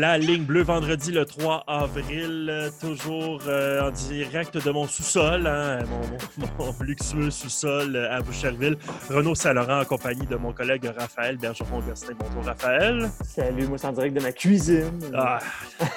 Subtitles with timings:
[0.00, 5.44] La ligne bleue vendredi le 3 avril, euh, toujours euh, en direct de mon sous-sol,
[5.44, 8.76] hein, mon, mon- mon luxueux sous-sol euh, à Boucherville.
[9.10, 12.12] Renaud Saint-Laurent en compagnie de mon collègue Raphaël Bergeron-Gostin.
[12.16, 13.10] Bonjour Raphaël.
[13.24, 15.00] Salut, moi c'est en direct de ma cuisine.
[15.14, 15.40] Ah,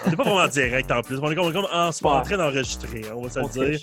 [0.05, 1.19] on n'est pas vraiment en direct en plus.
[1.21, 2.09] On est comme, on est comme en, Ouais.
[2.17, 3.63] en train d'enregistrer, hein, on va se le dire.
[3.65, 3.81] triche.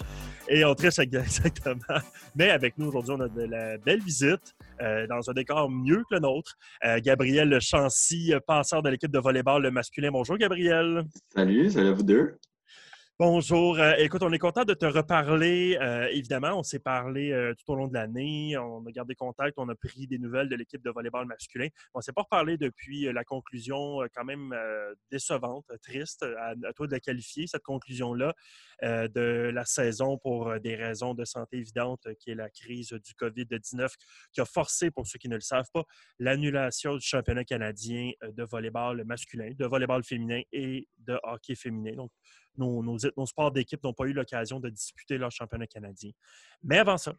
[0.48, 2.00] Et on triche exactement.
[2.34, 6.02] Mais avec nous aujourd'hui, on a de la belle visite euh, dans un décor mieux
[6.08, 6.56] que le nôtre.
[6.84, 10.10] Euh, Gabriel Chancy, euh, passeur de l'équipe de volleyball le masculin.
[10.10, 11.04] Bonjour Gabriel.
[11.34, 12.38] Salut, salut à vous deux.
[13.20, 13.80] Bonjour.
[13.80, 15.76] Euh, écoute, on est content de te reparler.
[15.80, 18.56] Euh, évidemment, on s'est parlé euh, tout au long de l'année.
[18.56, 19.54] On a gardé contact.
[19.56, 21.66] On a pris des nouvelles de l'équipe de volleyball masculin.
[21.94, 24.54] On ne s'est pas reparlé depuis euh, la conclusion quand même
[25.10, 26.22] décevante, triste.
[26.22, 28.34] À, toi de la qualifier, cette conclusion-là
[28.82, 33.92] de la saison pour des raisons de santé évidentes, qui est la crise du COVID-19,
[34.32, 35.82] qui a forcé, pour ceux qui ne le savent pas,
[36.20, 41.96] l'annulation du championnat canadien de volleyball masculin, de volleyball féminin et de hockey féminin.
[41.96, 42.12] Donc,
[42.58, 46.10] nos, nos, nos sports d'équipe n'ont pas eu l'occasion de disputer leur championnat canadien.
[46.62, 47.14] Mais avant ça,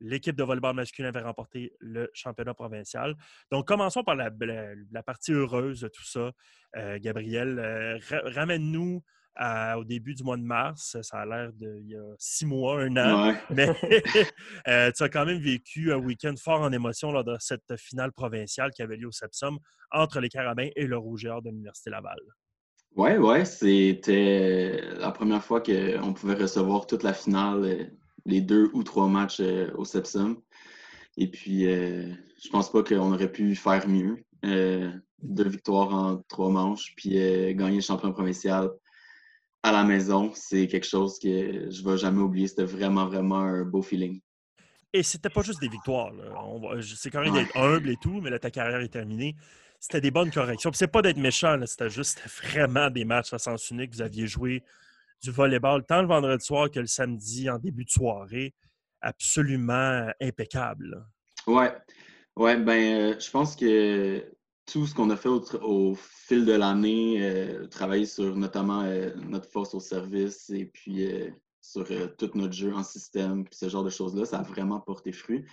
[0.00, 3.14] l'équipe de volleyball masculin avait remporté le championnat provincial.
[3.50, 6.32] Donc, commençons par la, la- la partie heureuse de tout ça.
[6.76, 9.02] Euh, Gabriel, euh, ra- ramène-nous
[9.76, 10.98] au début du mois de mars.
[11.00, 13.28] Ça a l'air d'il y a six mois, un an.
[13.30, 13.38] Ouais.
[13.50, 13.68] Mais
[14.68, 18.12] euh, tu as quand même vécu un week-end fort en émotion lors de cette finale
[18.12, 19.58] provinciale qui avait lieu au Sepsum
[19.90, 22.18] entre les Carabins et le Rouge et Or de l'Université Laval.
[22.94, 27.84] Ouais, ouais, c'était la première fois qu'on pouvait recevoir toute la finale, euh,
[28.26, 30.40] les deux ou trois matchs euh, au Sepsum.
[31.16, 34.24] Et puis, euh, je pense pas qu'on aurait pu faire mieux.
[34.44, 34.90] Euh,
[35.22, 38.70] deux victoires en trois manches, puis euh, gagner le champion provincial
[39.62, 42.48] à la maison, c'est quelque chose que je vais jamais oublier.
[42.48, 44.20] C'était vraiment, vraiment un beau feeling.
[44.92, 46.12] Et c'était pas juste des victoires.
[46.82, 49.36] C'est correct d'être humble et tout, mais là, ta carrière est terminée.
[49.82, 50.70] C'était des bonnes corrections.
[50.70, 53.92] Puis c'est pas d'être méchant, c'était juste vraiment des matchs à sens unique.
[53.92, 54.62] Vous aviez joué
[55.20, 58.54] du volleyball tant le vendredi soir que le samedi en début de soirée.
[59.00, 61.04] Absolument impeccable.
[61.48, 61.74] là.
[62.36, 64.24] Ouais, ben, euh, je pense que
[64.66, 69.50] tout ce qu'on a fait au, fil de l'année, euh, travailler sur notamment euh, notre
[69.50, 71.08] force au service et puis
[71.60, 75.10] sur tout notre jeu en système, puis ce genre de choses-là, ça a vraiment porté
[75.10, 75.44] fruit.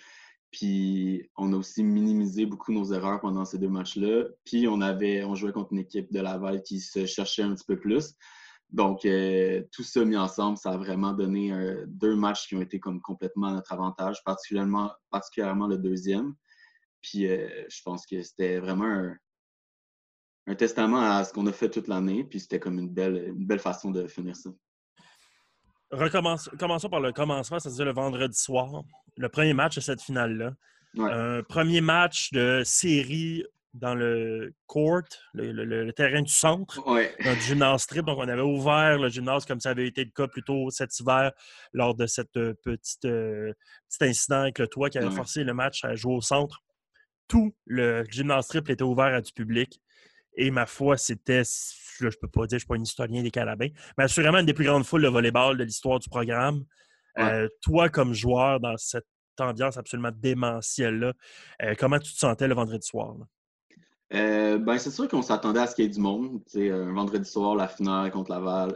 [0.51, 4.25] Puis on a aussi minimisé beaucoup nos erreurs pendant ces deux matchs-là.
[4.45, 7.65] Puis on avait, on jouait contre une équipe de Laval qui se cherchait un petit
[7.65, 8.15] peu plus.
[8.71, 12.61] Donc, euh, tout ça mis ensemble, ça a vraiment donné euh, deux matchs qui ont
[12.61, 16.35] été comme complètement à notre avantage, particulièrement, particulièrement le deuxième.
[17.01, 19.17] Puis, euh, je pense que c'était vraiment un,
[20.47, 22.23] un testament à ce qu'on a fait toute l'année.
[22.23, 24.51] Puis, c'était comme une belle, une belle façon de finir ça.
[25.91, 28.83] Recommence- commençons par le commencement, c'est-à-dire le vendredi soir,
[29.17, 30.53] le premier match de cette finale-là.
[30.95, 31.11] Ouais.
[31.11, 35.01] Un premier match de série dans le court,
[35.33, 36.79] le, le- le terrain du centre.
[36.87, 37.15] Ouais.
[37.23, 38.05] dans le gymnase trip.
[38.05, 40.99] Donc, on avait ouvert le gymnase comme ça avait été le cas plus tôt cet
[40.99, 41.31] hiver
[41.73, 43.53] lors de cette euh, petite, euh,
[43.89, 45.13] petit incident avec le toit qui avait Ouais.
[45.15, 46.59] forcé le match à jouer au centre.
[47.27, 49.79] Tout le gymnase triple était ouvert à du public.
[50.35, 51.43] Et ma foi, c'était,
[51.99, 54.45] je peux pas dire, je ne suis pas un historien des carabins, mais assurément une
[54.45, 56.63] des plus grandes foules de volleyball de l'histoire du programme.
[57.17, 57.23] Ouais.
[57.23, 59.05] Euh, toi, comme joueur, dans cette
[59.39, 61.13] ambiance absolument démentielle-là,
[61.63, 63.15] euh, comment tu te sentais le vendredi soir?
[64.13, 66.41] Euh, ben, c'est sûr qu'on s'attendait à ce qu'il y ait du monde.
[66.55, 68.75] Un vendredi soir, la finale contre Laval,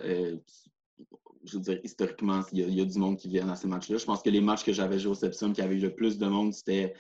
[1.45, 3.55] je veux dire, historiquement, il y, a, il y a du monde qui vient à
[3.55, 3.97] ces matchs-là.
[3.97, 6.17] Je pense que les matchs que j'avais joués au Sepsum qui avaient eu le plus
[6.17, 6.94] de monde, c'était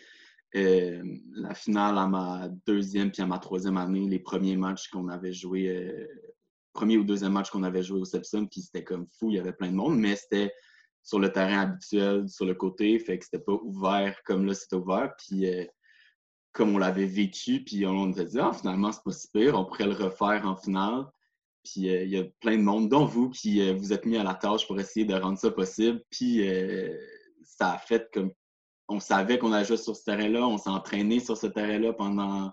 [0.55, 5.07] euh, la finale à ma deuxième puis à ma troisième année, les premiers matchs qu'on
[5.07, 6.07] avait joués, euh,
[6.73, 9.39] premier ou deuxième match qu'on avait joué au Sepsum, puis c'était comme fou, il y
[9.39, 10.53] avait plein de monde, mais c'était
[11.01, 14.75] sur le terrain habituel, sur le côté, fait que c'était pas ouvert comme là, c'était
[14.75, 15.13] ouvert.
[15.17, 15.65] Puis euh,
[16.51, 19.65] comme on l'avait vécu, puis on s'est dit, ah, finalement, c'est pas si pire, on
[19.65, 21.05] pourrait le refaire en finale.
[21.63, 24.35] Puis il y a plein de monde, dont vous, qui vous êtes mis à la
[24.35, 26.03] tâche pour essayer de rendre ça possible.
[26.11, 26.45] Puis
[27.43, 28.31] ça a fait comme.
[28.93, 32.51] On savait qu'on allait jouer sur ce terrain-là, on s'est entraîné sur ce terrain-là pendant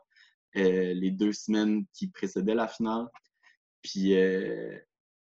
[0.56, 3.06] euh, les deux semaines qui précédaient la finale.
[3.82, 4.74] Puis, euh,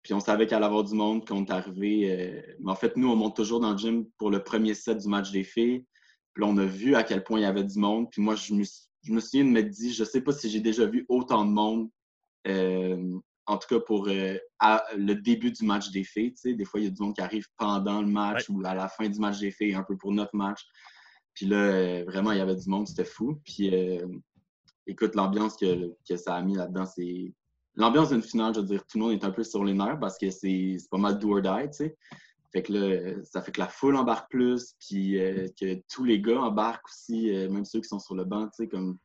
[0.01, 2.11] puis on savait qu'il allait avoir du monde, qu'on est arrivé.
[2.11, 4.97] euh, Mais en fait, nous, on monte toujours dans le gym pour le premier set
[4.97, 5.85] du match des filles.
[6.33, 8.09] Puis là, on a vu à quel point il y avait du monde.
[8.09, 8.63] Puis moi, je me,
[9.03, 11.51] je me souviens de me dire, je sais pas si j'ai déjà vu autant de
[11.51, 11.89] monde,
[13.45, 16.33] en tout cas pour euh, à- le début du match des filles.
[16.33, 16.53] tu sais.
[16.55, 18.87] Des fois, il y a du monde qui arrive pendant le match ou à la
[18.89, 20.65] fin du match des filles, un peu pour notre match.
[21.33, 23.39] Puis là, euh, vraiment, il y avait du monde, c'était fou.
[23.43, 24.07] Puis euh,
[24.87, 27.33] écoute, l'ambiance que, que ça a mis là-dedans, c'est.
[27.75, 29.99] L'ambiance d'une finale, je veux dire, tout le monde est un peu sur les nerfs
[29.99, 31.97] parce que c'est pas mal do or die, tu sais.
[32.51, 36.21] Fait que là, ça fait que la foule embarque plus, puis euh, que tous les
[36.21, 38.99] gars embarquent aussi, même ceux qui sont sur le banc, tu sais, comme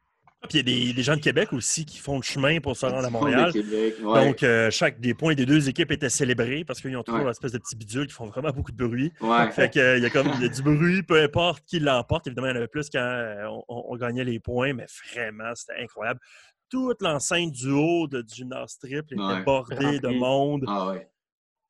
[0.48, 2.86] Puis il y a des, gens de Québec aussi qui font le chemin pour se
[2.86, 3.52] rendre à Montréal.
[3.52, 4.24] de Québec, ouais.
[4.26, 7.24] Donc, euh, chaque des points des deux équipes étaient célébrés parce qu'ils ont toujours Ouais.
[7.24, 9.12] une espèce de petits bidules qui font vraiment beaucoup de bruit.
[9.20, 9.50] Ouais.
[9.50, 11.80] Fait que, euh, il y a comme il y a du bruit, peu importe qui
[11.80, 12.28] l'emporte.
[12.28, 15.82] Évidemment, il y en avait plus quand euh, on, gagnait les points, mais vraiment, c'était
[15.82, 16.20] incroyable.
[16.70, 19.42] Toute l'enceinte du haut de, du gymnase triple était Ouais.
[19.42, 20.64] bordée de monde.
[20.68, 21.08] Ah ouais.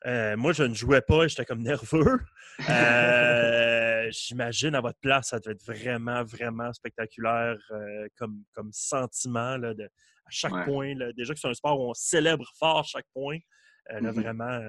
[0.06, 2.20] Euh, moi, je ne jouais pas et j'étais comme nerveux.
[2.68, 9.56] Euh, J'imagine à votre place, ça devait être vraiment, vraiment spectaculaire euh, comme, comme sentiment
[9.56, 10.64] là, de, à chaque Ouais.
[10.64, 10.94] point.
[10.94, 11.12] là.
[11.12, 13.38] Déjà que c'est un sport où on célèbre fort chaque point.
[13.90, 14.20] Là, Mhm.
[14.20, 14.60] vraiment,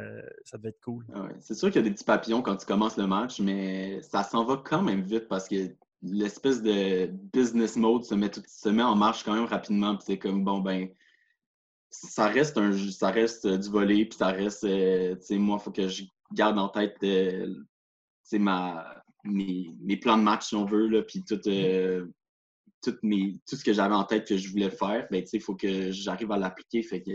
[0.45, 1.05] ça devait être cool.
[1.13, 1.35] Ah ouais.
[1.41, 4.23] C'est sûr qu'il y a des petits papillons quand tu commences le match, mais ça
[4.23, 5.55] s'en va quand même vite parce que
[6.01, 9.99] l'espèce de business mode se met, tout- se met en marche quand même rapidement.
[9.99, 10.87] C'est comme, bon, ben,
[11.89, 15.57] ça reste, un, ça reste euh, du volet, puis ça reste, euh, tu sais, moi,
[15.59, 16.03] il faut que je
[16.33, 17.65] garde en tête, euh, tu
[18.23, 22.05] sais, ma, mes, mes plans de match, si on veut, là, puis tout, euh,
[22.83, 25.37] tout, mes, tout ce que j'avais en tête que je voulais faire, ben, tu sais,
[25.37, 26.83] il faut que j'arrive à l'appliquer.
[26.83, 27.11] Fait que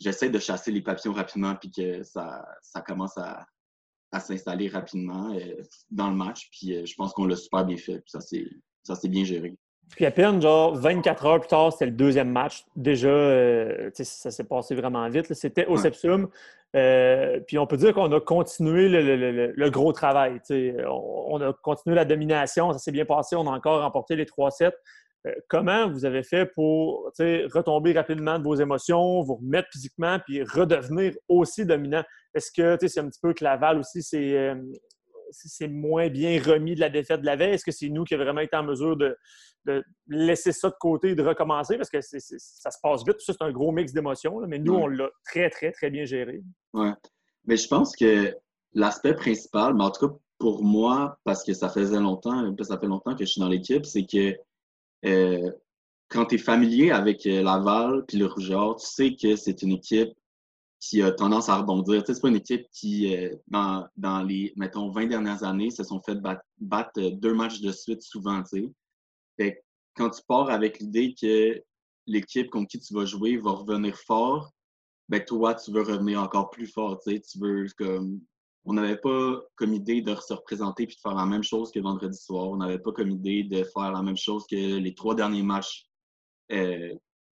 [0.00, 3.46] j'essaie de chasser les papillons rapidement, puis que ça, ça commence à,
[4.12, 5.36] à s'installer rapidement
[5.90, 6.48] dans le match.
[6.50, 8.48] Puis je pense qu'on l'a super bien fait, puis ça s'est
[8.82, 9.56] ça s'est bien géré.
[9.90, 12.64] Puis à peine, genre, 24 heures plus tard, c'était le deuxième match.
[12.74, 15.32] Déjà, euh, tu sais, ça s'est passé vraiment vite.
[15.32, 15.78] C'était au Ouais.
[15.78, 16.28] Sepsum.
[16.74, 20.34] Euh, puis on peut dire qu'on a continué le, le- le- le gros travail.
[20.40, 20.76] tu sais.
[20.86, 22.72] On, on a continué la domination.
[22.72, 23.36] Ça s'est bien passé.
[23.36, 24.72] On a encore remporté les 3-7.
[25.26, 29.68] Euh, comment vous avez fait pour tu sais, retomber rapidement de vos émotions, vous remettre
[29.72, 32.02] physiquement, puis redevenir aussi dominant?
[32.34, 34.56] Est-ce que tu sais, c'est un petit peu que Laval aussi, c'est euh,
[35.30, 37.54] c'est- moins bien remis de la défaite de la veille?
[37.54, 39.16] Est-ce que c'est nous qui avons vraiment été en mesure de,
[39.64, 41.76] de laisser ça de côté et de recommencer?
[41.76, 43.16] Parce que ça se passe vite.
[43.18, 44.40] Tout ça, c'est un gros mix d'émotions.
[44.46, 44.82] Mais nous, Ouais.
[44.82, 46.42] on l'a très, très, très bien géré.
[46.72, 46.92] Ouais.
[47.46, 48.34] Mais je pense que
[48.74, 52.86] l'aspect principal, mais en tout cas pour moi, parce que ça faisait longtemps, ça fait
[52.86, 54.36] longtemps que je suis dans l'équipe, c'est que
[55.06, 55.50] euh,
[56.08, 59.72] quand tu es familier avec euh, Laval puis le Rougeur, tu sais que c'est une
[59.72, 60.10] équipe
[60.80, 62.02] qui a tendance à rebondir.
[62.06, 66.00] C'est pas une équipe qui, euh, dans, dans les, mettons, 20 dernières années, se sont
[66.00, 68.72] fait bat- battre deux matchs de suite souvent, tu
[69.38, 69.62] sais.
[69.94, 71.62] Quand tu pars avec l'idée que
[72.06, 74.52] l'équipe contre qui tu vas jouer va revenir fort,
[75.08, 77.20] ben toi, tu veux revenir encore plus fort, tu sais.
[77.20, 78.20] Tu veux comme...
[78.68, 81.78] On n'avait pas comme idée de se représenter puis de faire la même chose que
[81.78, 82.48] vendredi soir.
[82.48, 85.86] On n'avait pas comme idée de faire la même chose que les trois derniers matchs.
[86.50, 86.92] Euh,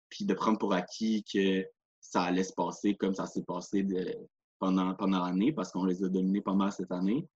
[0.10, 1.66] puis de prendre pour acquis que
[2.02, 4.18] ça allait se passer comme ça s'est passé de-
[4.60, 7.28] pendant, pendant l'année parce qu'on les a dominés pas mal cette année.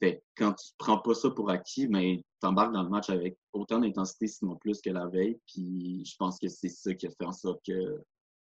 [0.00, 3.38] Fait quand tu prends pas ça pour acquis, mais tu embarques dans le match avec
[3.52, 5.38] autant d'intensité, sinon plus que la veille.
[5.46, 8.02] Puis je pense que c'est ça qui a fait en sorte que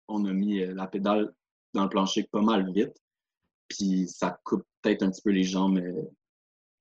[0.07, 1.33] on a mis euh, la pédale
[1.73, 2.95] dans le plancher pas mal vite.
[3.67, 6.03] Puis ça coupe peut-être un petit peu les jambes euh,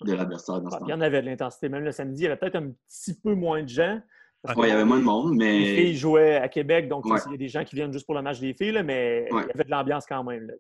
[0.03, 1.69] de l'adversaire dans ce Il y en avait de l'intensité.
[1.69, 4.01] Même le samedi, il y avait peut-être un petit peu moins de gens.
[4.47, 7.19] Il y avait moins de monde, Les filles mais jouaient à Québec, donc Ouais.
[7.27, 9.27] il y a des gens qui viennent juste pour le match des filles, là, mais
[9.31, 9.43] Ouais.
[9.45, 10.51] il y avait de l'ambiance quand même.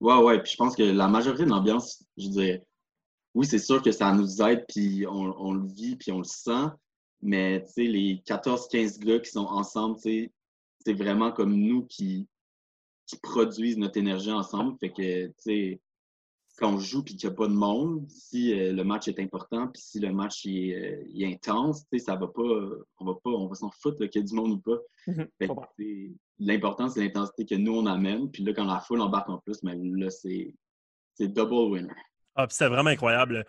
[0.00, 0.42] Ouais, ouais.
[0.42, 2.62] Puis je pense que la majorité de l'ambiance, je dirais,
[3.34, 6.24] oui, c'est sûr que ça nous aide, puis on, on le vit, puis on le
[6.24, 6.68] sent.
[7.22, 10.30] Mais tu sais, les 14-15 gars qui sont ensemble, c'est
[10.92, 12.26] vraiment comme nous qui,
[13.06, 14.76] qui produisent notre énergie ensemble.
[14.78, 15.80] Fait que, tu sais,
[16.60, 19.18] quand on joue puis qu'il n'y a pas de monde, si euh, le match est
[19.18, 23.04] important puis si le match est, euh, est intense, tu sais, ça va pas, on
[23.04, 24.78] va pas, on va s'en foutre qu'il y ait du monde ou pas.
[25.06, 25.26] Mhm,
[26.38, 28.30] L'important, c'est l'intensité que nous, on amène.
[28.30, 30.54] Puis là, quand la foule embarque en plus, mais là, c'est
[31.14, 31.94] c'est double winner.
[32.34, 33.44] Ah, c'était vraiment incroyable.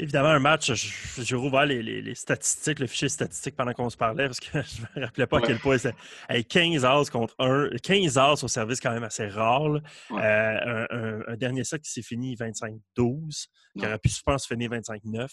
[0.00, 0.70] Évidemment, un match,
[1.18, 4.46] j'ai rouvert les, les- les statistiques, le fichier statistique pendant qu'on se parlait, parce que
[4.62, 5.76] je me rappelais pas à quel point.
[6.28, 7.70] Hey, 15 as contre 1.
[7.82, 9.62] 15 as au service, quand même assez rare.
[10.10, 10.22] Ouais.
[10.22, 14.46] Euh, un, un- un dernier set qui s'est fini 25-12, qui aurait pu, je pense,
[14.46, 15.26] finir 25-9,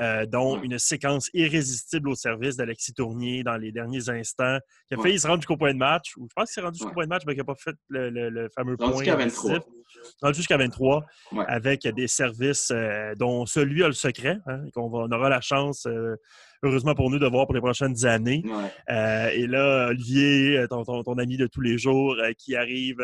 [0.00, 0.66] euh, dont Ouais.
[0.66, 5.26] une séquence irrésistible au service d'Alexis Tournier dans les derniers instants, qui a failli se
[5.26, 7.22] rendre jusqu'au point de match, ou je pense qu'il s'est rendu jusqu'au point de match,
[7.26, 9.58] mais qui n'a pas fait le, le- le fameux Rendu point.
[9.92, 10.10] Jusqu'à 23.
[10.10, 10.16] décisif.
[10.22, 11.44] Rendu jusqu'à 23 Ouais.
[11.48, 15.86] avec des services euh, dont celui a le secret, hein, qu'on on aura la chance,
[15.86, 16.16] euh,
[16.62, 18.42] heureusement pour nous, de voir pour les prochaines années.
[18.44, 18.94] Ouais.
[18.94, 22.98] Euh, et là, Olivier, ton, ton- ton ami de tous les jours, qui arrive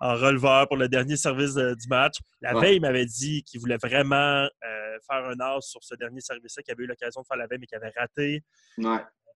[0.00, 2.16] en releveur pour le dernier service du match.
[2.42, 2.60] La Ouais.
[2.60, 4.46] veille, il m'avait dit qu'il voulait vraiment
[5.10, 7.58] faire un as sur ce dernier service-là, qu'il avait eu l'occasion de faire la veille,
[7.60, 8.42] mais qu'il avait raté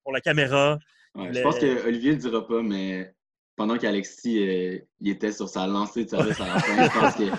[0.03, 0.79] pour la caméra.
[1.15, 3.13] Ouais, Je pense que Olivier le dira pas, mais
[3.59, 7.15] pendant qu'Alexis euh, il était sur sa lancée de service à la fin, je pense
[7.17, 7.37] que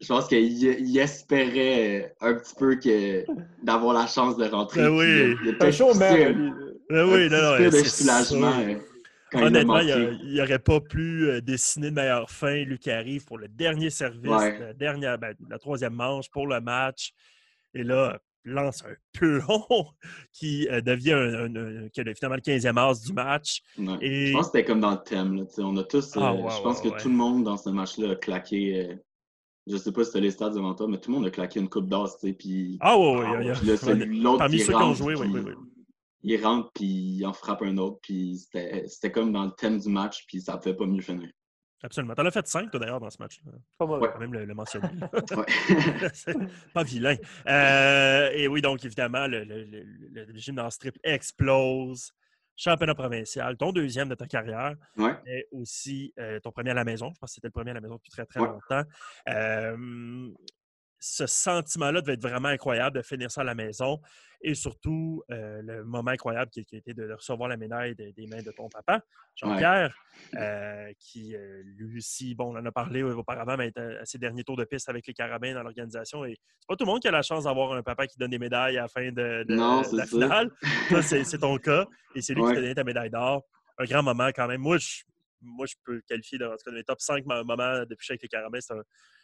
[0.00, 0.40] je pense qu'il
[0.88, 3.24] il espérait euh, un petit peu que
[3.62, 4.82] d'avoir la chance de rentrer.
[4.82, 5.36] Ben oui.
[5.44, 5.72] il un
[6.26, 6.52] un- lui.
[6.90, 8.74] Ah un oui, petit non, de c'est soulagement euh,
[9.30, 10.16] quand Honnêtement, il a manqué.
[10.24, 14.30] il n'aurait pas pu dessiner de meilleure fin, lui qui arrive pour le dernier service,
[14.30, 14.58] Ouais.
[14.58, 17.12] la, dernière, ben, la troisième manche pour le match.
[17.74, 19.86] Et là, lance un plomb
[20.32, 21.48] qui euh, devient un,
[22.14, 23.62] finalement le 15e as du match.
[23.76, 25.36] Je pense que c'était comme dans le thème.
[25.36, 28.12] Là, on a tous, ah, euh, je pense que tout le monde dans ce match-là
[28.12, 28.88] a claqué.
[28.88, 28.94] Euh,
[29.66, 31.60] je sais pas si c'était les stats devant toi, mais tout le monde a claqué
[31.60, 32.16] une coupe d'as.
[32.38, 34.16] Puis, ah oui, oui.
[34.22, 35.52] L'autre Parmi ceux qui ont joué, oui, oui,
[36.22, 37.98] Il rentre, puis il en frappe un autre.
[38.02, 38.38] Puis
[38.86, 41.28] c'était comme dans le thème du match, puis ça ne pouvait pas mieux finir.
[41.82, 42.14] Absolument.
[42.14, 43.52] Tu en as fait cinq, toi, d'ailleurs, dans ce match-là.
[43.78, 44.00] Pas mal.
[44.00, 44.88] quand même le, mentionner.
[46.74, 47.16] pas vilain.
[47.46, 52.12] Euh, et oui, donc, évidemment, le, le, le, gymnase triple explose.
[52.60, 55.14] Championnat provincial, ton deuxième de ta carrière, ouais.
[55.26, 57.12] et aussi euh, ton premier à la maison.
[57.14, 58.82] Je pense que c'était le premier à la maison depuis très, très longtemps.
[59.28, 60.28] Euh,
[60.98, 64.00] ce sentiment-là devait être vraiment incroyable de finir ça à la maison
[64.40, 68.42] et surtout euh, le moment incroyable qui, a été de recevoir la médaille des mains
[68.42, 69.02] de ton papa,
[69.34, 69.94] Jean-Pierre,
[70.36, 74.44] euh, qui euh, lui aussi, bon, on en a parlé auparavant, mais à ses derniers
[74.44, 76.24] tours de piste avec les carabins dans l'organisation.
[76.24, 78.30] Et c'est pas tout le monde qui a la chance d'avoir un papa qui donne
[78.30, 80.50] des médailles à la fin de, la finale.
[81.02, 83.42] c'est ton cas et c'est lui qui t'a donné ta médaille d'or.
[83.78, 84.60] Un grand moment quand même.
[84.60, 85.02] Moi, je,
[85.40, 88.58] moi, je peux le qualifier dans, les top 5 moments depuis avec les carabins.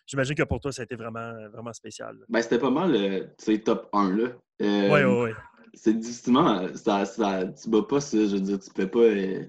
[0.06, 2.16] J'imagine que pour toi, ça a été vraiment, vraiment spécial.
[2.28, 4.16] Ben, c'était pas mal le top 1.
[4.16, 4.28] Là.
[4.60, 5.30] oui, oui, oui.
[5.74, 6.68] C'est difficilement.
[6.76, 8.18] Ça, ça, tu bats pas ça.
[8.18, 9.00] Je veux dire, tu peux pas.
[9.00, 9.44] Euh,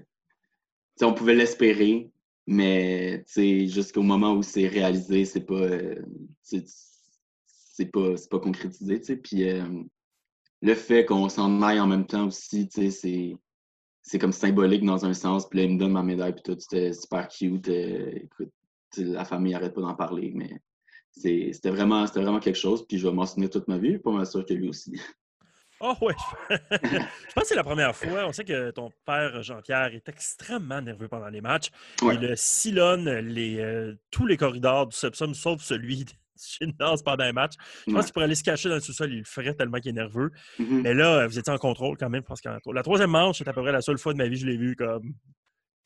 [1.02, 2.10] on pouvait l'espérer,
[2.46, 5.54] mais jusqu'au moment où c'est réalisé, c'est pas.
[5.54, 6.02] Euh,
[6.42, 8.98] c'est pas, pas concrétisé.
[8.98, 9.64] Puis euh,
[10.62, 13.36] le fait qu'on s'en aille en même temps aussi, c'est
[14.06, 15.48] c'est comme symbolique dans un sens.
[15.48, 17.68] Puis là, il me donne ma médaille, puis tout, c'était super cute.
[17.68, 18.52] écoute,
[18.96, 20.60] la famille n'arrête pas d'en parler, mais
[21.10, 22.86] c'était vraiment, vraiment quelque chose.
[22.86, 25.00] Puis je vais m'en souvenir toute ma vie, pas mal sûr que lui aussi.
[25.80, 26.14] Oh ouais,
[26.50, 28.26] je pense que c'est la première fois.
[28.26, 31.70] On sait que ton père Jean-Pierre est extrêmement nerveux pendant les matchs.
[32.00, 36.06] Il sillonne les, euh, tous les corridors du Sepsum, sauf celui
[36.78, 37.54] danse pendant un match.
[37.86, 39.90] Je pense qu'il pourrait aller se cacher dans le sous-sol, il le ferait tellement qu'il
[39.90, 40.30] est nerveux.
[40.58, 40.82] Mm-hmm.
[40.82, 42.22] Mais là, vous étiez en contrôle quand même.
[42.22, 44.26] Je pense que la troisième manche, c'est à peu près la seule fois de ma
[44.26, 45.14] vie que je l'ai vu comme,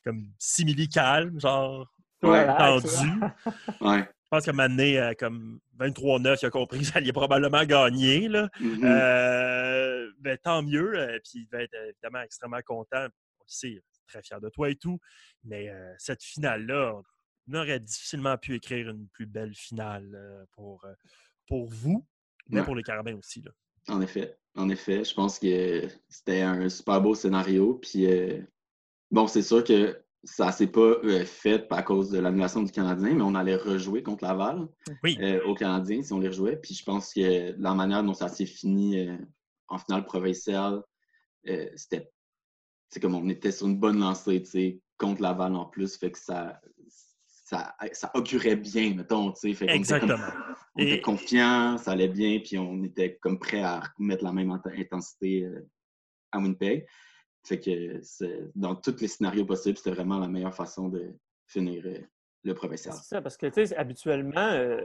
[0.03, 1.87] comme simili-calme, genre
[2.23, 2.87] ouais, tendu.
[3.81, 4.07] ouais.
[4.31, 7.11] Je pense qu'à un moment donné, euh, comme 23-9, il a compris que ça allait
[7.11, 8.29] probablement gagner.
[8.29, 8.47] Là.
[8.61, 8.85] Mm-hmm.
[8.85, 10.93] Euh, ben, tant mieux.
[10.95, 13.07] Euh, puis il va être évidemment extrêmement content.
[13.39, 14.99] On sait, très fier de toi et tout.
[15.43, 17.01] Mais cette finale-là,
[17.51, 20.85] on aurait difficilement pu écrire une plus belle finale pour,
[21.47, 22.05] pour vous,
[22.49, 23.41] mais pour les Carabins aussi.
[23.41, 23.51] Là.
[23.87, 24.37] En effet.
[24.55, 25.03] En effet.
[25.03, 27.75] Je pense que c'était un super beau scénario.
[27.75, 28.07] Puis
[29.11, 32.71] bon, c'est sûr que ça ne s'est pas euh, fait à cause de l'annulation du
[32.71, 34.67] Canadien, mais on allait rejouer contre Laval
[35.19, 36.57] euh, au Canadien si on les rejouait.
[36.57, 39.17] Puis je pense que la manière dont ça s'est fini euh,
[39.67, 40.81] en finale provinciale,
[41.75, 42.11] c'était
[43.01, 46.61] comme on était sur une bonne lancée contre Laval en plus, fait que ça,
[47.51, 49.33] ça, ça augurait bien, mettons.
[49.35, 50.15] Fait Exactement.
[50.75, 54.51] On était, confiants, ça allait bien, puis on était comme prêt à mettre la même
[54.51, 55.45] intensité
[56.31, 56.87] à Winnipeg.
[57.45, 58.01] Fait que
[58.55, 61.13] dans tous les scénarios possibles, c'était vraiment la meilleure façon de
[61.47, 61.97] finir euh,
[62.43, 62.93] le professeur.
[62.93, 64.81] C'est ça, parce que tu sais, habituellement, euh,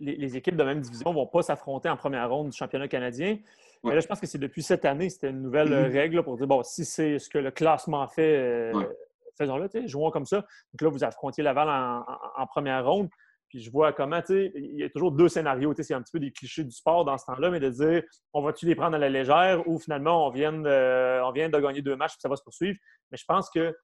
[0.00, 3.38] les, équipes de même division ne vont pas s'affronter en première ronde du championnat canadien.
[3.82, 5.92] Mais là, je pense que c'est depuis cette année, c'était une nouvelle euh, mm-hmm.
[5.92, 8.72] règle pour dire bon, si c'est ce que le classement fait,
[9.36, 10.38] faisons-le, jouons comme ça.
[10.38, 13.08] Donc là, vous affrontiez Laval en première ronde.
[13.54, 15.72] Puis je vois comment, tu sais, il y a toujours deux scénarios.
[15.74, 17.70] Tu sais, c'est un petit peu des clichés du sport dans ce temps-là, mais de
[17.70, 21.48] dire, on va-tu les prendre à la légère ou finalement, on vient de, on vient
[21.48, 22.76] de gagner deux matchs puis ça va se poursuivre.
[23.12, 23.74] Mais je pense que euh,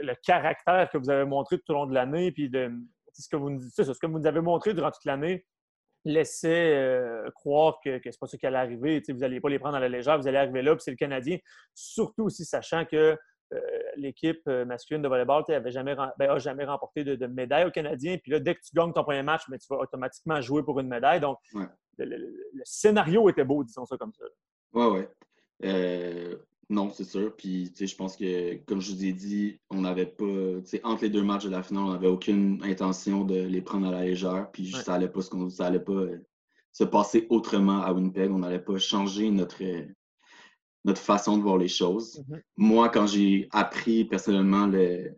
[0.00, 2.72] le, caractère que vous avez montré tout au long de l'année, puis de,
[3.12, 5.44] ce, que vous, ce que vous nous avez montré durant toute l'année,
[6.06, 9.00] laissait euh, croire que, que c'est pas ça qui allait arriver.
[9.00, 10.82] Tu sais, vous n'allez pas les prendre à la légère, vous allez arriver là, puis
[10.82, 11.36] c'est le Canadien.
[11.74, 13.18] Surtout aussi sachant que
[13.96, 18.16] l'équipe euh, masculine de volleyball n'avait jamais, ben, jamais remporté de, médaille au Canadien.
[18.18, 20.80] Puis là, dès que tu gagnes ton premier match, ben, tu vas automatiquement jouer pour
[20.80, 21.20] une médaille.
[21.20, 21.38] Donc,
[21.98, 24.24] le, scénario était beau, disons ça comme ça.
[24.72, 25.00] Oui, oui.
[25.64, 26.36] Euh,
[26.70, 27.34] non, c'est sûr.
[27.36, 30.24] Puis, je pense que, comme je vous ai dit, on n'avait pas,
[30.84, 33.90] entre les deux matchs de la finale, on n'avait aucune intention de les prendre à
[33.90, 34.50] la légère.
[34.52, 36.06] Puis, ça n'allait pas, ça pas
[36.72, 38.30] se passer autrement à Winnipeg.
[38.30, 39.62] On n'allait pas changer notre,
[40.84, 42.18] notre façon de voir les choses.
[42.18, 42.42] Mm-hmm.
[42.56, 45.16] Moi, quand j'ai appris personnellement le,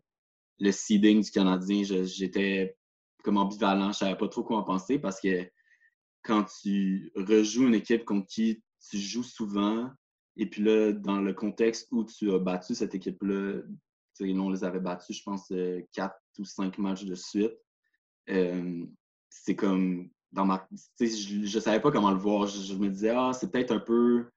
[0.59, 2.77] le seeding du Canadien, j'étais
[3.23, 3.85] comme ambivalent.
[3.85, 5.49] Je ne savais pas trop quoi en penser parce que
[6.23, 9.91] quand tu rejoues une équipe contre qui tu joues souvent,
[10.37, 13.63] et puis là, dans le contexte où tu as battu cette équipe-là,
[14.21, 17.55] on les avait battus, je pense, euh, quatre ou cinq matchs de suite.
[18.29, 18.85] Euh,
[19.31, 20.69] c'est comme dans ma.
[21.01, 22.47] Je ne savais pas comment le voir.
[22.47, 24.29] je me disais, ah, c'est peut-être un peu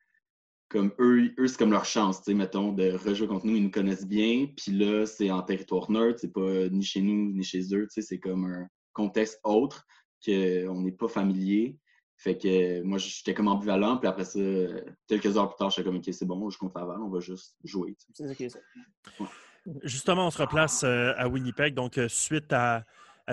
[0.73, 4.07] comme eux, eux c'est comme leur chance, mettons, de rejouer contre nous, ils nous connaissent
[4.07, 4.47] bien.
[4.57, 8.19] Puis là, c'est en territoire neutre, c'est pas ni chez nous ni chez eux, c'est
[8.19, 9.85] comme un contexte autre
[10.25, 11.77] qu'on n'est pas familier.
[12.17, 13.97] Fait que moi, j'étais comme ambivalent.
[13.97, 14.39] Puis après ça,
[15.07, 17.55] quelques heures plus tard, j'étais comme, OK, c'est bon, je compte Laval, on va juste
[17.63, 17.95] jouer.
[18.13, 18.59] C'est OK, ça.
[19.83, 21.73] Justement, on se replace à Winnipeg.
[21.73, 22.83] Donc, suite à,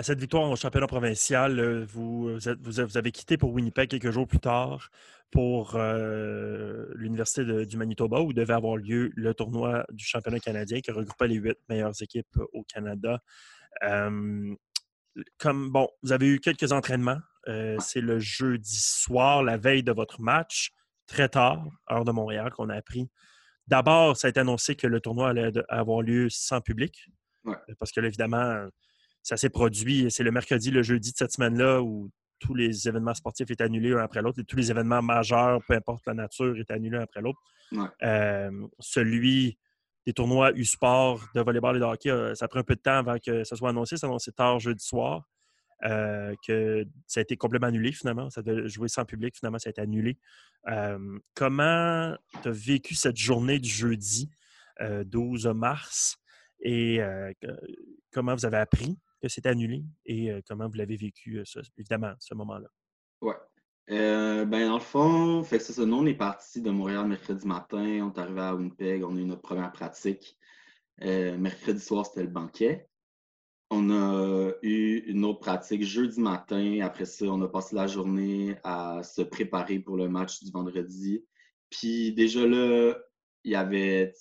[0.01, 4.89] cette victoire au championnat provincial, vous, vous, avez quitté pour Winnipeg quelques jours plus tard
[5.31, 5.77] pour
[6.95, 11.35] l'Université du Manitoba où devait avoir lieu le tournoi du championnat canadien qui regroupait les
[11.35, 13.21] huit meilleures équipes au Canada.
[15.37, 17.19] comme, bon, vous avez eu quelques entraînements.
[17.79, 20.71] C'est le jeudi soir, la veille de votre match,
[21.07, 23.09] très tard, heure de Montréal, qu'on a appris
[23.67, 27.07] D'abord, ça a été annoncé que le tournoi allait avoir lieu sans public.
[27.79, 28.67] Parce que, évidemment,
[29.23, 30.11] ça s'est produit.
[30.11, 32.11] C'est le mercredi, le jeudi de cette semaine-là où
[32.41, 34.39] tous les événements sportifs étaient annulés un après l'autre.
[34.39, 37.39] Et tous les événements majeurs, peu importe la nature, étaient annulés un après l'autre.
[38.03, 39.57] Euh, celui
[40.05, 42.97] des tournois U-Sport de volleyball et de hockey, ça a pris un peu de temps
[42.97, 43.95] avant que ça soit annoncé.
[43.95, 45.23] Ça annoncé tard jeudi soir.
[45.83, 48.29] Euh, que ça a été complètement annulé finalement.
[48.29, 50.17] Ça devait jouer sans public, finalement, ça a été annulé.
[50.67, 54.29] Euh, comment tu as vécu cette journée du jeudi
[54.79, 56.17] 12 euh, mars?
[56.63, 56.99] Et
[58.11, 58.95] comment vous avez appris?
[59.21, 61.43] Que c'était annulé et comment vous l'avez vécu,
[61.77, 62.67] évidemment, ce moment-là?
[63.21, 63.33] Oui.
[63.87, 65.85] ben, dans le fond, fait c'est ça.
[65.85, 68.01] Nous, on est parti de Montréal mercredi matin.
[68.01, 69.03] On est arrivé à Winnipeg.
[69.03, 70.37] On a eu notre première pratique.
[70.99, 72.87] mercredi soir, c'était le banquet.
[73.69, 76.79] On a eu une autre pratique jeudi matin.
[76.81, 81.23] Après ça, on a passé la journée à se préparer pour le match du vendredi.
[81.69, 82.95] Puis déjà là,
[83.43, 84.13] il y avait,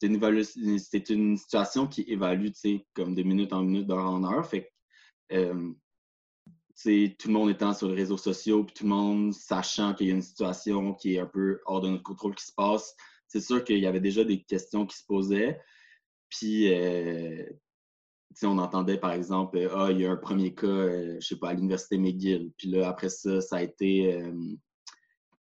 [0.00, 2.48] c'était une, situation qui évalue,
[2.94, 4.46] comme de minute en minute, d'heure en heure.
[4.46, 4.70] Fait
[5.32, 5.72] euh,
[6.84, 10.10] tout le monde étant sur les réseaux sociaux, puis tout le monde sachant qu'il y
[10.10, 12.94] a une situation qui est un peu hors de notre contrôle qui se passe,
[13.26, 15.60] c'est sûr qu'il y avait déjà des questions qui se posaient.
[16.30, 17.44] Puis, euh,
[18.42, 21.36] on entendait par exemple, euh, ah, il y a un premier cas, euh, je sais
[21.36, 22.52] pas, à l'Université McGill.
[22.56, 24.32] Puis là, après ça, ça a été euh,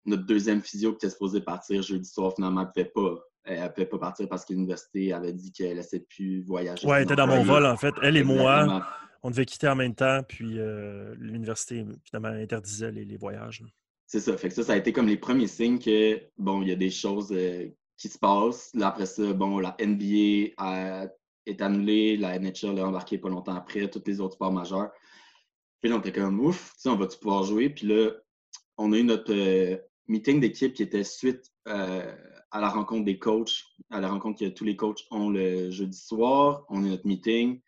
[0.05, 2.33] notre deuxième physio qui était supposé partir jeudi soir.
[2.35, 3.23] Finalement, ne pouvait pas.
[3.47, 6.85] Elle ne pouvait pas partir parce que l'université avait dit qu'elle ne laissait plus voyager.
[6.87, 7.93] Oui, elle était dans mon vol, en fait.
[8.03, 8.85] Elle et moi,
[9.23, 10.21] on devait quitter en même temps.
[10.27, 10.59] Puis
[11.17, 13.63] l'université, finalement, interdisait les, voyages.
[14.05, 14.37] C'est ça.
[14.37, 16.75] Fait que ça, ça a été comme les premiers signes que, bon, il y a
[16.75, 17.33] des choses
[17.97, 18.71] qui se passent.
[18.73, 21.07] Là, après ça, bon, la NBA a
[21.47, 24.91] est annulé, la NHL l'a embarqué pas longtemps après, tous les autres sports majeurs.
[25.81, 27.69] Puis là, on était comme ouf, on va-tu pouvoir jouer?
[27.69, 28.11] Puis là,
[28.77, 32.13] on a eu notre euh, meeting d'équipe qui était suite euh,
[32.57, 35.97] à la rencontre des coachs, à la rencontre que tous les coachs ont le jeudi
[35.97, 36.65] soir.
[36.69, 37.61] On a notre meeting.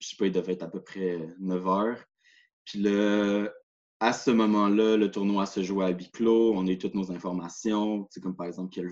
[0.00, 2.04] Je sais pas, il devait être à peu près 9 heures.
[2.66, 3.48] Puis là,
[4.00, 6.52] à ce moment-là, le tournoi se jouait à huis clos.
[6.54, 8.90] On a toutes nos informations, comme par exemple quel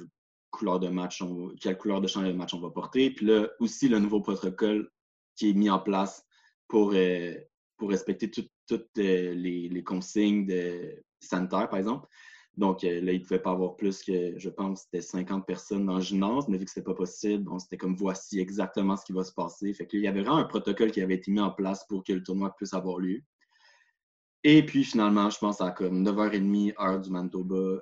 [0.50, 1.22] couleur de match,
[1.60, 3.10] quelle couleur de champ de match on va porter.
[3.10, 4.90] Puis là, aussi le nouveau protocole
[5.36, 6.24] qui est mis en place
[6.66, 7.34] pour, euh,
[7.76, 12.08] pour respecter toutes euh, les, consignes de sanitaires, par exemple.
[12.56, 15.86] Donc euh, là, il ne pouvait pas avoir plus que, je pense, c'était 50 personnes
[15.86, 19.12] dans le gymnase, mais vu que ce pas possible, c'était comme voici exactement ce qui
[19.12, 19.72] va se passer.
[19.72, 22.12] Fait qu'il y avait vraiment un protocole qui avait été mis en place pour que
[22.12, 23.22] le tournoi puisse avoir lieu.
[24.42, 27.80] Et puis finalement, je pense à comme 9h30, heure du Manitoba,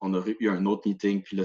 [0.00, 1.22] on aurait eu un autre meeting.
[1.22, 1.44] Puis là,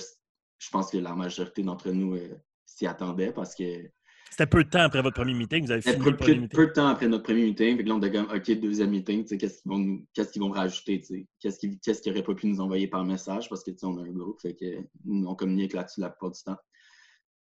[0.57, 3.89] je pense que la majorité d'entre nous euh, s'y attendait parce que.
[4.31, 5.65] C'était peu de temps après votre premier meeting.
[5.65, 7.77] Vous avez fini peu, le premier peu, de temps après notre premier meeting.
[7.77, 11.01] Puis là, on a comme, OK, deuxième meeting, qu'est-ce qu'ils vont, qu'est-ce qu'ils vont rajouter?
[11.39, 13.47] Qu'est-ce qu'ils n'auraient pas pu nous envoyer par message?
[13.47, 16.57] Parce que on a un groupe, fait que, on communique là-dessus la plupart du temps.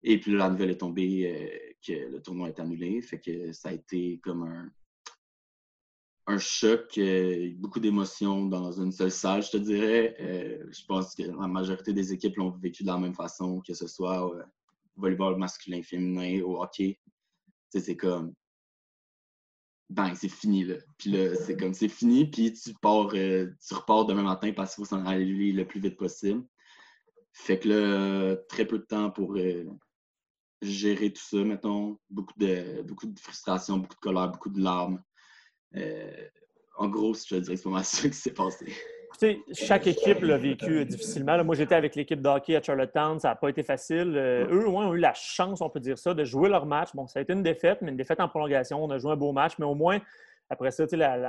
[0.05, 3.01] Et puis là, la nouvelle est tombée euh, que le tournoi est annulé.
[3.03, 4.71] Fait que ça a été comme un,
[6.27, 10.15] un choc, euh, beaucoup d'émotions dans une seule salle, je te dirais.
[10.21, 13.75] Euh, je pense que la majorité des équipes l'ont vécu de la même façon, que
[13.75, 14.33] ce soit
[14.97, 16.99] volleyball masculin, féminin, au hockey.
[17.71, 18.35] c'est comme,
[19.91, 20.77] bang, c'est fini, là.
[20.99, 24.75] Puis là, c'est comme, c'est fini, puis tu pars, euh, tu repars demain matin parce
[24.75, 26.45] qu'il faut s'en aller le plus vite possible.
[27.33, 29.37] Fait que là, très peu de temps pour
[30.63, 31.99] gérer tout ça, mettons.
[32.11, 35.03] Beaucoup de, beaucoup de frustration, beaucoup de colère, beaucoup de larmes.
[35.77, 36.29] Euh,
[36.77, 38.73] en gros, je te dirais que c'est pas mal ça qui s'est passé.
[39.53, 41.43] Chaque équipe l'a vécu difficilement.
[41.45, 43.19] moi, j'étais avec l'équipe de hockey à Charlottetown.
[43.21, 44.15] Ça n'a pas été facile.
[44.17, 46.91] Euh, eux, au ont eu la chance, on peut dire ça, de jouer leur match.
[46.95, 48.83] Bon, ça a été une défaite, mais une défaite en prolongation.
[48.83, 50.01] On a joué un beau match, mais au moins,
[50.51, 50.85] après ça,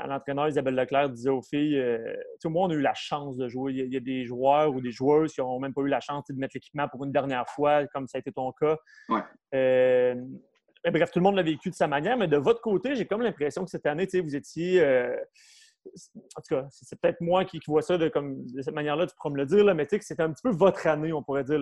[0.07, 3.47] l'entraîneur Isabelle Leclerc disait aux filles euh, au moins, on a eu la chance de
[3.47, 3.73] jouer.
[3.73, 6.25] Il y, a, des joueurs ou des joueuses qui n'ont même pas eu la chance
[6.29, 8.77] de mettre l'équipement pour une dernière fois, comme ça a été ton cas.
[9.09, 9.21] Ouais
[10.91, 13.21] bref, tout le monde l'a vécu de sa manière, mais de votre côté, j'ai comme
[13.21, 14.81] l'impression que cette année, vous étiez.
[14.81, 15.15] Euh,
[16.35, 19.15] en tout cas, c'est peut-être moi qui, vois ça de, comme, de cette manière-là, tu
[19.15, 21.13] pourras me le dire, là, mais tu sais que c'était un petit peu votre année,
[21.13, 21.59] on pourrait dire.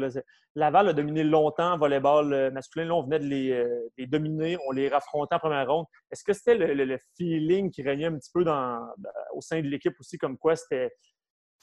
[0.56, 2.86] Laval a dominé longtemps volleyball euh, masculin.
[2.86, 5.86] Là, on venait de euh, les, dominer, on les raffrontait en première ronde.
[6.12, 8.80] Est-ce que c'était le, feeling qui régnait un petit peu dans,
[9.34, 10.92] au sein de l'équipe aussi, comme quoi c'était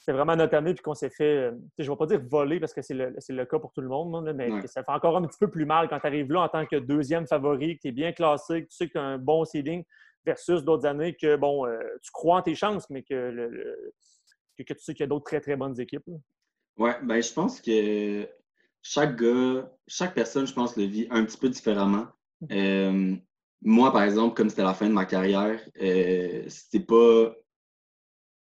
[0.07, 2.81] vraiment notre année, puis qu'on s'est fait, je ne vais pas dire voler parce que
[2.81, 5.65] c'est le, cas pour tout le monde, mais ça fait encore un petit peu plus
[5.65, 8.63] mal quand tu arrives là en tant que deuxième favori, que tu es bien classé,
[8.63, 9.83] que tu sais que tu as un bon seeding
[10.25, 13.49] versus d'autres années que, bon, euh, tu crois en tes chances, mais que,
[14.57, 16.05] que, tu sais qu'il y a d'autres très, très bonnes équipes.
[16.77, 18.27] Oui, ben je pense que
[18.81, 22.07] chaque gars, chaque personne, je pense, le vit un petit peu différemment.
[22.41, 22.47] Mm.
[22.51, 23.15] Euh,
[23.63, 27.35] moi, par exemple, comme c'était la fin de ma carrière, euh, c'était pas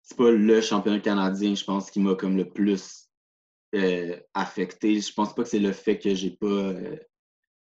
[0.03, 3.09] c'est pas le championnat canadien, je pense, qui m'a comme le plus
[3.77, 5.01] euh, affecté.
[5.01, 6.73] Je pense pas que c'est le fait que j'ai pas.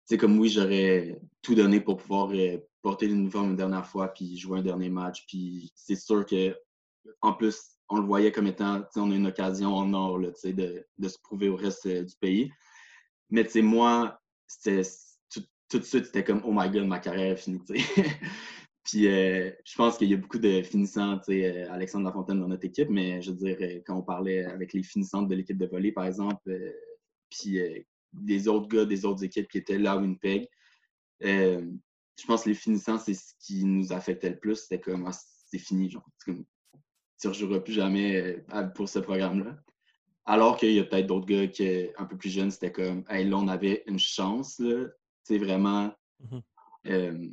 [0.06, 2.30] C'est comme oui, j'aurais tout donné pour pouvoir
[2.80, 5.26] porter l'uniforme une dernière fois, puis jouer un dernier match.
[5.26, 6.56] Puis c'est sûr que,
[7.20, 10.86] en plus, on le voyait comme étant, on a une occasion en or là, de,
[10.96, 12.50] de se prouver au reste euh, du pays.
[13.30, 14.20] Mais moi,
[14.62, 17.60] tout, tout, de suite, c'était comme, oh my god, ma carrière est finie.
[18.84, 22.64] puis euh, je pense qu'il y a beaucoup de finissants, euh, Alexandre Lafontaine dans notre
[22.64, 25.90] équipe, mais je veux dire, quand on parlait avec les finissantes de l'équipe de volley,
[25.90, 26.48] par exemple,
[27.28, 27.58] puis
[28.22, 30.48] des autres gars des autres équipes qui étaient là à Winnipeg,
[32.18, 34.56] je pense que les finissants, c'est ce qui nous affectait le plus.
[34.56, 35.12] C'était comme, ah,
[35.46, 36.08] c'est fini, genre.
[36.24, 36.44] Comme,
[37.20, 39.56] tu ne rejoueras plus jamais euh, pour ce programme-là.
[40.24, 43.28] Alors qu'il y a peut-être d'autres gars qui, un peu plus jeunes, c'était comme, hey,
[43.28, 44.86] là, on avait une chance, là.
[45.22, 45.92] C'est vraiment.
[46.86, 47.28] Euh,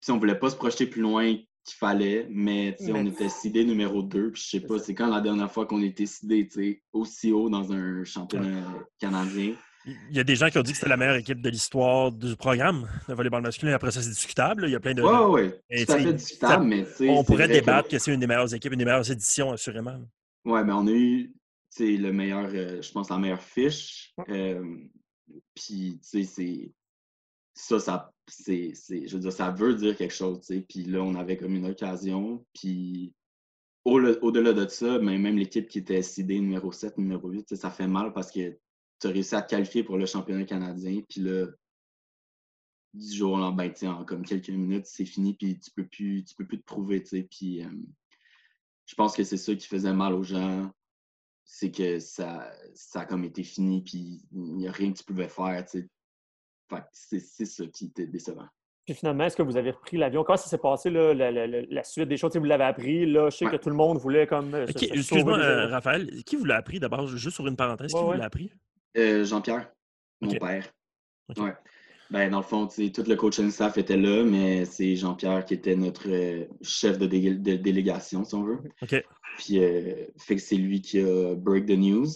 [0.00, 4.02] si on voulait pas se projeter plus loin qu'il fallait, mais on était sidé numéro
[4.02, 4.32] 2.
[4.32, 6.48] Puis je sais pas, c'est quand la dernière fois qu'on était sidé
[6.92, 8.66] aussi haut dans un championnat
[8.98, 9.54] canadien?
[9.86, 12.12] Il y a des gens qui ont dit que c'était la meilleure équipe de l'histoire
[12.12, 13.72] du programme de volleyball masculin.
[13.72, 14.64] Après ça, c'est discutable.
[14.66, 15.02] Il y a plein de.
[15.02, 15.84] Oui, oui.
[15.86, 16.86] Tout à fait discutable, mais.
[17.08, 19.98] On pourrait débattre que, c'est une des meilleures équipes, une des meilleures éditions, assurément.
[20.44, 21.32] Oui, mais on a eu
[21.78, 24.12] le meilleur, euh, je pense, la meilleure fiche.
[24.28, 24.76] Euh,
[25.54, 26.72] puis, tu sais, c'est.
[27.54, 30.60] Ça, ça, c'est, je veux dire, ça veut dire quelque chose, tu sais.
[30.60, 32.44] Puis là, on avait comme une occasion.
[32.54, 33.12] Puis,
[33.84, 37.86] au-delà de ça, mais même l'équipe qui était sidée numéro 7, numéro 8, ça fait
[37.86, 38.56] mal parce que
[39.00, 41.46] tu as réussi à te qualifier pour le championnat canadien, puis là,
[42.92, 46.34] du jour au lendemain, en comme quelques minutes, c'est fini, puis tu peux plus, tu
[46.34, 47.22] peux plus te prouver, tu sais.
[47.30, 47.70] Puis euh,
[48.86, 50.70] je pense que c'est ça qui faisait mal aux gens,
[51.44, 55.04] c'est que ça, ça a comme été fini, puis il n'y a rien que tu
[55.04, 55.88] pouvais faire, tu
[56.92, 57.20] sais.
[57.20, 58.48] c'est ça qui était décevant.
[58.86, 60.24] Puis finalement, est-ce que vous avez repris l'avion?
[60.24, 62.36] Comment ça s'est passé, là, la, suite des choses?
[62.36, 64.54] Vous l'avez appris, là, je sais que tout le monde voulait comme...
[64.54, 68.12] Euh, excuse-moi, euh, Raphaël, qui vous l'a appris d'abord, juste sur une parenthèse, qui vous
[68.12, 68.50] l'a appris?
[68.96, 69.70] Euh, Jean-Pierre,
[70.20, 70.72] mon père.
[71.36, 71.54] Ouais.
[72.10, 75.76] Ben, dans le fond, tout le coaching staff était là, mais c'est Jean-Pierre qui était
[75.76, 78.58] notre euh, chef de, délégation, si on veut.
[78.82, 79.04] OK.
[79.38, 82.08] Puis, euh, fait que c'est lui qui a break the news.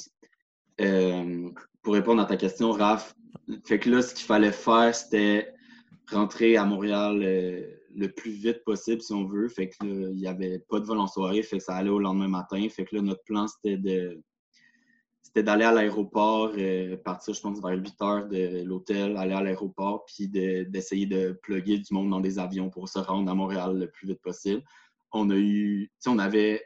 [1.82, 3.14] pour répondre à ta question, Raph,
[3.64, 5.52] fait que là, ce qu'il fallait faire, c'était
[6.10, 7.20] rentrer à Montréal
[7.94, 9.48] le plus vite possible, si on veut.
[9.48, 12.00] Fait que il n'y avait pas de vol en soirée, fait que ça allait au
[12.00, 12.66] lendemain matin.
[12.68, 14.20] Fait que là, notre plan, c'était de
[15.34, 19.42] c'était d'aller à l'aéroport, euh, partir, je pense, vers 8 heures de l'hôtel, aller à
[19.42, 23.76] l'aéroport, puis d'essayer de, plugger du monde dans des avions pour se rendre à Montréal
[23.76, 24.62] le plus vite possible.
[25.10, 26.64] On a eu, on avait,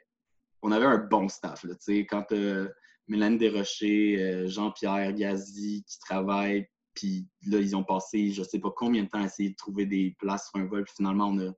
[0.60, 1.64] on avait un bon staff,
[2.10, 2.68] quand euh,
[3.06, 8.72] Mélanie Desrochers, euh, Jean-Pierre Gazi qui travaillent, puis là, ils ont passé, je sais pas
[8.76, 11.38] combien de temps à essayer de trouver des places sur un vol, puis finalement, on
[11.38, 11.52] a,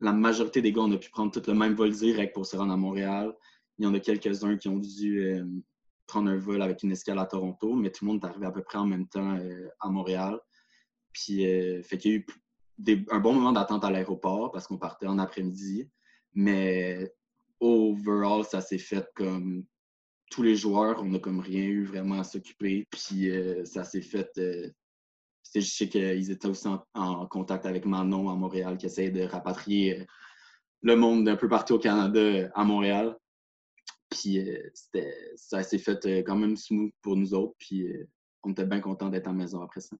[0.00, 2.56] la majorité des gars, on a pu prendre tout le même vol direct pour se
[2.56, 3.32] rendre à Montréal.
[3.78, 5.40] Il y en a quelques-uns qui ont dû
[6.12, 8.50] prendre un vol avec une escale à Toronto, mais tout le monde est arrivé à
[8.50, 10.38] peu près en même temps euh, à Montréal.
[11.12, 14.76] Puis, euh, fait qu'il y a eu un bon moment d'attente à l'aéroport parce qu'on
[14.76, 15.88] partait en après-midi.
[16.34, 17.14] Mais
[17.60, 19.64] overall, ça s'est fait comme
[20.30, 22.86] tous les joueurs, on n'a comme rien eu vraiment à s'occuper.
[22.90, 24.30] Puis euh, ça s'est fait.
[24.36, 30.06] je sais qu'ils étaient aussi en, contact avec Manon à Montréal qui essayait de rapatrier
[30.82, 33.16] le monde d'un peu partout au Canada à Montréal.
[34.12, 34.70] Puis euh,
[35.36, 37.54] ça s'est fait euh, quand même smooth pour nous autres.
[37.58, 38.06] Puis euh,
[38.42, 39.96] on était bien contents d'être en maison après ça.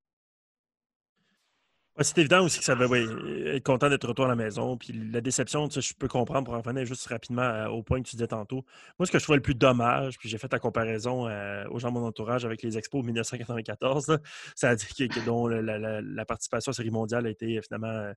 [2.00, 4.76] c'est évident aussi que ça va être content d'être retour à la maison.
[4.76, 8.16] Puis la déception, je peux comprendre pour en revenir juste rapidement au point que tu
[8.16, 8.66] disais tantôt.
[8.98, 11.24] Moi, ce que je trouvais le plus dommage, puis j'ai fait la comparaison
[11.70, 14.18] aux gens de mon entourage avec les expos 1994,
[14.56, 18.12] ça a dit que, dont la, participation à la série mondiale a été finalement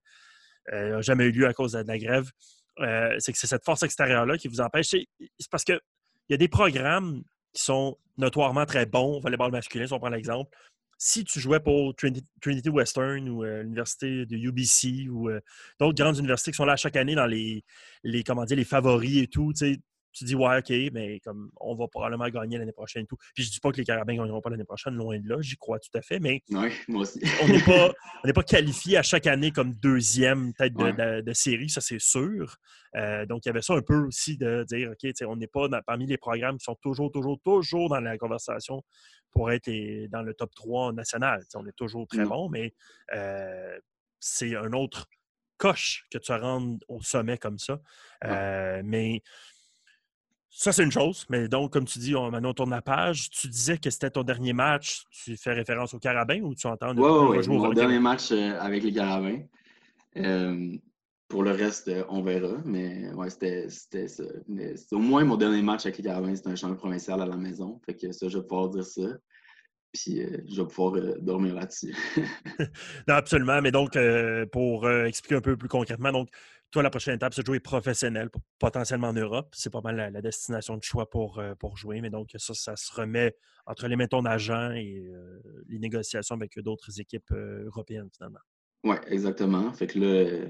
[0.72, 2.30] n'a jamais eu lieu à cause de la grève.
[2.80, 4.88] Euh, c'est que c'est cette force extérieure-là qui vous empêche.
[4.88, 5.06] C'est
[5.50, 5.80] parce qu'il
[6.28, 10.50] y a des programmes qui sont notoirement très bons, volleyball masculin, si on prend l'exemple,
[10.98, 15.28] si tu jouais pour Trinity Western ou l'université de UBC ou
[15.78, 17.64] d'autres grandes universités qui sont là chaque année dans les,
[18.02, 19.78] les, comment dire, les favoris et tout, tu
[20.16, 23.16] tu dis, ouais, OK, mais comme on va probablement gagner l'année prochaine et tout.
[23.34, 25.36] Puis je dis pas que les Carabins ne gagneront pas l'année prochaine, loin de là,
[25.40, 26.68] j'y crois tout à fait, mais moi
[27.02, 27.20] aussi.
[27.42, 27.92] on n'est pas,
[28.34, 32.56] pas qualifié à chaque année comme deuxième tête de, série, ça c'est sûr.
[32.94, 35.68] Euh, donc il y avait ça un peu aussi de dire, OK, on n'est pas
[35.82, 38.82] parmi les programmes qui sont toujours, toujours, toujours dans la conversation
[39.32, 39.70] pour être
[40.08, 41.42] dans le top 3 national.
[41.54, 42.72] on est toujours très bon, mais
[43.12, 43.78] euh,
[44.18, 45.06] c'est un autre
[45.58, 47.78] coche que tu rentres au sommet comme ça.
[48.24, 49.22] Euh, mais
[50.58, 51.26] ça, c'est une chose.
[51.28, 53.28] Mais donc, comme tu dis, on, maintenant, on tourne la page.
[53.28, 55.04] Tu disais que c'était ton dernier match.
[55.10, 56.96] Tu fais référence au Carabin ou tu entends?
[56.96, 59.42] Oui, oui, mon dernier match euh, avec les Carabins.
[60.16, 60.72] Euh,
[61.28, 62.54] pour le reste, euh, on verra.
[62.64, 64.24] Mais ouais, c'était ça.
[64.92, 67.78] au moins mon dernier match avec les Carabins, c'était un champion provincial à la maison.
[67.84, 69.08] Fait que ça, je vais pouvoir dire ça.
[69.92, 71.94] Puis je vais pouvoir dormir là-dessus.
[73.08, 73.60] non, absolument.
[73.60, 73.98] Mais donc,
[74.52, 76.28] pour expliquer un peu plus concrètement, donc,
[76.70, 79.48] toi, la prochaine étape, c'est de jouer professionnel, potentiellement en Europe.
[79.52, 82.00] C'est pas mal la, destination de choix pour, euh, pour jouer.
[82.00, 83.34] Mais donc, ça, ça se remet
[83.66, 88.08] entre les mains de ton agent et euh, les négociations avec d'autres équipes euh, européennes,
[88.14, 88.40] finalement.
[88.84, 89.72] Oui, exactement.
[89.72, 90.46] Fait que là,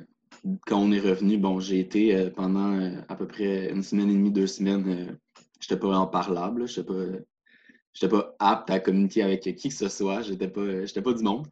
[0.67, 4.33] quand on est revenu, bon, j'ai été pendant à peu près une semaine et demie,
[4.33, 5.19] deux semaines,
[5.61, 6.67] je n'étais pas en parlable.
[6.67, 10.23] Je n'étais pas, apte à communiquer avec qui que ce soit.
[10.23, 10.63] Je n'étais pas,
[11.03, 11.47] pas du monde.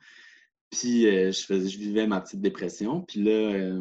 [0.70, 3.02] Puis je, faisais, je vivais ma petite dépression.
[3.02, 3.78] Puis là,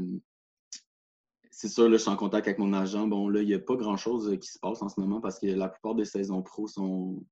[1.63, 3.07] c'est sûr, là, je suis en contact avec mon agent.
[3.07, 5.39] Bon, là, il n'y a pas grand-chose euh, qui se passe en ce moment parce
[5.39, 7.25] que la plupart des saisons pro sont,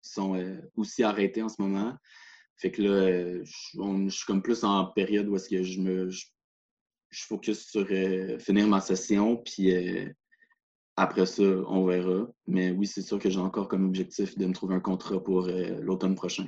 [0.00, 1.94] sont euh, aussi arrêtées en ce moment.
[2.56, 6.08] Fait que là, euh, je, suis comme plus en période où est-ce que je me
[6.08, 6.24] je,
[7.10, 7.86] focus sur
[8.40, 9.74] finir ma session, puis
[10.96, 12.28] après ça, on verra.
[12.46, 15.48] Mais oui, c'est sûr que j'ai encore comme objectif de me trouver un contrat pour
[15.48, 16.46] l'automne prochain.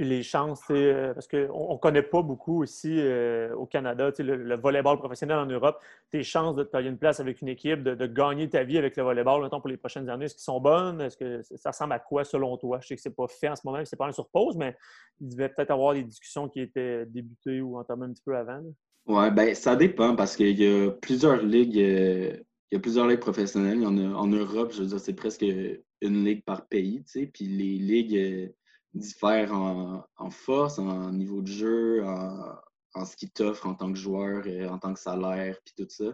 [0.00, 4.34] Puis les chances, euh, parce qu'on ne connaît pas beaucoup aussi euh, au Canada, le,
[4.34, 5.78] le, volleyball professionnel en Europe,
[6.10, 8.96] tes chances de te payer une place avec une équipe, de, gagner ta vie avec
[8.96, 11.02] le volleyball, mettons, pour les prochaines années, est-ce qu'ils sont bonnes?
[11.02, 12.78] Est-ce que ça ressemble à quoi selon toi?
[12.80, 14.56] Je sais que ce n'est pas fait en ce moment, ce n'est pas sur pause,
[14.56, 14.74] mais
[15.20, 18.62] il devait peut-être avoir des discussions qui étaient débutées ou entamées un petit peu avant.
[19.04, 21.78] Oui, ben ça dépend parce qu'il y a plusieurs ligues.
[21.78, 22.38] Euh,
[22.70, 23.84] il y a plusieurs ligues professionnelles.
[23.86, 27.26] en Europe, je veux dire, c'est presque une ligue par pays, tu sais.
[27.26, 28.54] Puis les ligues
[28.94, 34.44] diffère en, force, en niveau de jeu, en, ce qu'il t'offre en tant que joueur,
[34.70, 36.12] en tant que salaire, puis tout ça.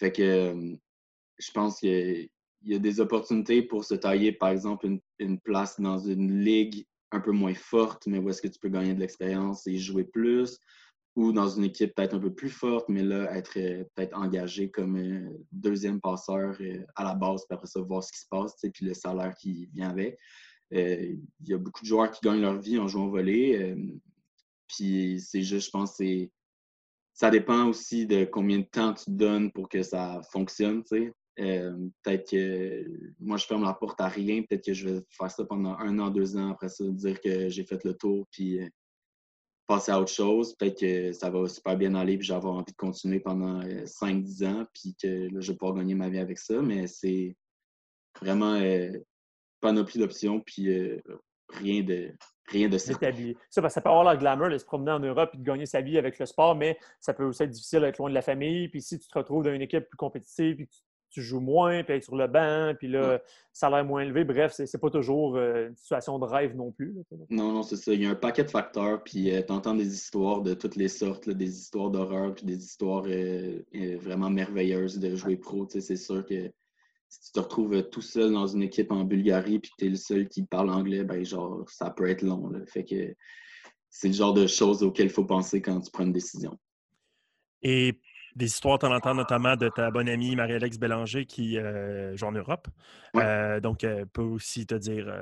[0.00, 0.76] Fait que euh,
[1.38, 2.30] je pense qu'il
[2.62, 7.20] y, a des opportunités pour se tailler, par exemple, une, place dans une ligue un
[7.20, 10.58] peu moins forte, mais où est-ce que tu peux gagner de l'expérience et jouer plus,
[11.16, 14.70] ou dans une équipe peut-être un peu plus forte, mais là, être euh, peut-être engagé
[14.70, 16.56] comme euh, deuxième passeur
[16.96, 19.66] à la base, puis après ça, voir ce qui se passe, puis le salaire qui
[19.74, 20.18] vient avec.
[20.72, 23.60] Euh, il y a beaucoup de joueurs qui gagnent leur vie en jouant au volley.
[23.60, 23.76] Euh,
[24.68, 26.00] puis c'est juste, je pense,
[27.12, 30.84] ça dépend aussi de combien de temps tu donnes pour que ça fonctionne.
[31.40, 32.86] Euh, peut-être que
[33.18, 34.42] moi, je ferme la porte à rien.
[34.42, 36.50] Peut-être que je vais faire ça pendant un an, deux ans.
[36.50, 38.60] Après ça, dire que j'ai fait le tour puis
[39.66, 40.54] passer à autre chose.
[40.54, 44.66] Peut-être que ça va super bien aller puis j'aurai envie de continuer pendant 5-10 ans
[44.72, 46.62] puis que là, je vais pouvoir gagner ma vie avec ça.
[46.62, 47.36] Mais c'est
[48.20, 48.56] vraiment
[49.60, 51.00] panoplie d'options, puis euh,
[51.48, 52.12] rien de
[52.50, 55.42] rien de Ça, ça peut avoir la glamour de se promener en Europe et de
[55.42, 58.14] gagner sa vie avec le sport, mais ça peut aussi être difficile d'être loin de
[58.14, 58.68] la famille.
[58.68, 60.68] Puis si tu te retrouves dans une équipe plus compétitive, puis
[61.12, 63.20] tu, joues moins, puis être sur le banc, puis là,
[63.52, 64.24] ça a l'air moins élevé.
[64.24, 66.96] Bref, c'est pas toujours euh, une situation de rêve non plus.
[67.30, 67.92] non, non, c'est ça.
[67.92, 70.76] Il y a un paquet de facteurs, puis euh, tu entends des histoires de toutes
[70.76, 75.66] les sortes, des histoires d'horreur, puis des histoires vraiment merveilleuses de jouer pro.
[75.68, 76.50] C'est sûr que
[77.10, 79.86] si tu te retrouves euh, tout seul dans une équipe en Bulgarie puis que tu
[79.86, 82.50] es le seul qui parle anglais, ben genre, ça peut être long.
[82.66, 83.14] Fait que
[83.90, 86.56] c'est le genre de choses auxquelles il faut penser quand tu prends une décision.
[87.62, 88.00] Et
[88.36, 92.26] des histoires, tu en entends notamment de ta bonne amie Marie-Alex Bélanger qui euh, joue
[92.26, 92.68] en Europe.
[93.16, 95.12] Euh, donc, elle peut aussi te dire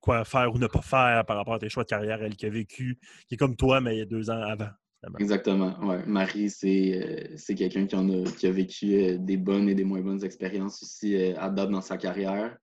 [0.00, 2.20] quoi faire ou ne pas faire par rapport à tes choix de carrière.
[2.20, 4.70] Elle qui a vécu, qui est comme toi, mais il y a deux ans avant.
[5.18, 5.78] Exactement.
[5.86, 6.04] Ouais.
[6.06, 10.00] Marie, c'est euh, quelqu'un qui, a, qui a vécu euh, des bonnes et des moins
[10.00, 12.56] bonnes expériences aussi euh, à date dans sa carrière.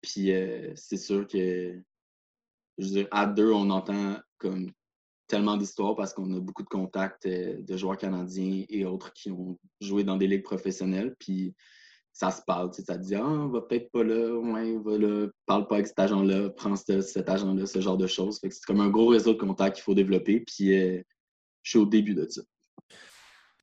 [0.00, 0.32] Puis
[0.74, 1.80] c'est sûr que,
[2.78, 4.72] je veux dire, à deux, on entend comme
[5.28, 9.56] tellement d'histoires parce qu'on a beaucoup de contacts de joueurs canadiens et autres qui ont
[9.80, 11.14] joué dans des ligues professionnelles.
[11.20, 11.54] Puis
[12.12, 12.72] ça se parle.
[12.74, 16.00] Ça dit, ah, on va peut-être pas là, ouais, va là, parle pas avec cet
[16.00, 18.40] agent-là, prends cet agent-là, ce genre de choses.
[18.42, 20.40] c'est comme un gros réseau de contacts qu'il faut développer.
[20.40, 21.04] Puis
[21.62, 22.42] je suis au début de ça.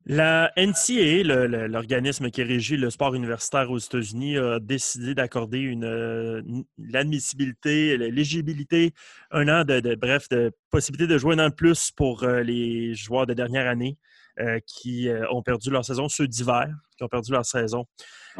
[0.05, 1.23] La NCAA,
[1.67, 8.93] l'organisme qui régit le sport universitaire aux États-Unis, a décidé d'accorder une, l'admissibilité, l'éligibilité,
[9.29, 12.95] un an de, bref, de possibilité de jouer un an de plus pour euh, les
[12.95, 13.97] joueurs de dernière année
[14.39, 16.67] euh, qui ont perdu leur saison, ceux d'hiver
[16.99, 17.85] qui ont perdu leur saison.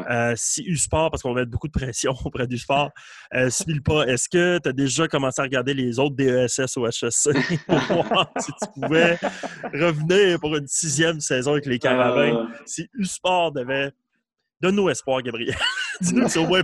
[0.08, 2.90] Euh, si U-Sport, parce qu'on va mettre beaucoup de pression auprès du sport,
[3.34, 6.76] euh, suit le pas, est-ce que tu as déjà commencé à regarder les autres DESS
[6.76, 7.30] au HSC
[7.66, 9.18] pour voir si tu pouvais
[9.72, 12.36] revenir pour une sixième saison avec les Carabins?
[12.36, 12.46] Euh.
[12.66, 13.90] Si U-Sport devait.
[14.60, 15.56] Donne-nous espoir, Gabriel.
[16.02, 16.62] Dis-nous si au moins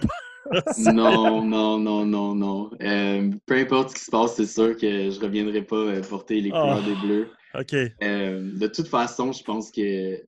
[0.93, 2.71] non, non, non, non, non.
[2.81, 6.41] Euh, peu importe ce qui se passe, c'est sûr que je ne reviendrai pas porter
[6.41, 6.87] les couleurs ah.
[6.87, 7.31] des Bleus.
[7.59, 7.73] OK.
[7.73, 10.23] de toute façon, je pense que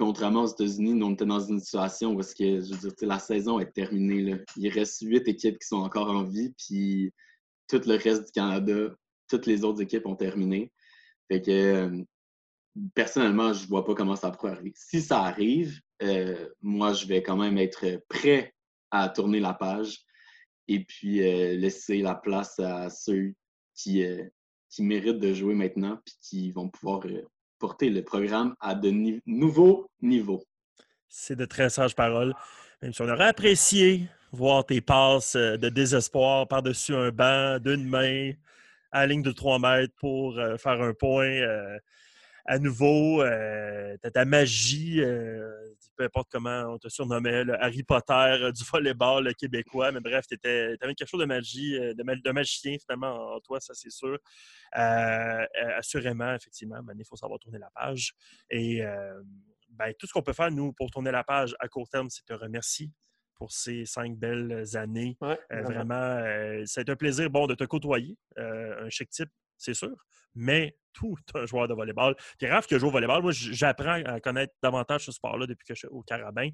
[0.00, 4.34] contrairement aux États-Unis, nous, on était dans une situation où que, la saison est terminée.
[4.56, 7.12] Il reste huit équipes qui sont encore en vie, puis
[7.68, 8.94] tout le reste du Canada,
[9.28, 10.72] toutes les autres équipes ont terminé.
[11.28, 12.02] Fait que, euh,
[12.94, 14.72] personnellement, je vois pas comment ça pourrait arriver.
[14.74, 18.54] Si ça arrive, euh, moi, je vais quand même être prêt
[18.90, 19.98] à tourner la page
[20.66, 23.34] et puis euh, laisser la place à ceux
[23.74, 24.02] qui,
[24.70, 27.02] qui méritent de jouer maintenant puis qui vont pouvoir
[27.58, 28.90] porter le programme à de
[29.26, 30.44] nouveaux niveaux.
[31.08, 32.34] C'est de très sages paroles.
[32.80, 37.86] Même si on aurait apprécié voir tes passes euh, de désespoir par-dessus un banc d'une
[37.86, 38.32] main
[38.92, 41.26] à ligne de 3 mètres pour euh, faire un point.
[41.26, 41.78] Euh,
[42.46, 43.22] à nouveau,
[44.12, 45.00] ta magie,
[46.00, 50.38] peu importe comment on te surnommait, le Harry Potter du volleyball québécois, mais bref, tu
[50.42, 54.18] avais quelque chose de magie, de, de magicien finalement en toi, ça c'est sûr.
[54.78, 58.14] Euh, euh, assurément, effectivement, il faut savoir tourner la page.
[58.48, 59.22] Et euh,
[59.72, 62.24] ben, tout ce qu'on peut faire, nous, pour tourner la page à court terme, c'est
[62.24, 62.90] te remercier
[63.40, 65.16] pour ces cinq belles années.
[65.50, 66.22] vraiment,
[66.66, 68.16] c'est un plaisir bon de te côtoyer.
[68.36, 69.96] un chic type, c'est sûr
[70.34, 72.16] mais tout un joueur de volleyball.
[72.38, 75.74] Puis Raph qui joue au volleyball, moi j'apprends à connaître davantage ce sport-là depuis que
[75.74, 76.50] je suis au Carabin.